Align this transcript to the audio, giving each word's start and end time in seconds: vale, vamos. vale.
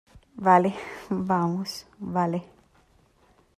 vale, 0.47 0.71
vamos. 1.31 1.85
vale. 1.99 2.39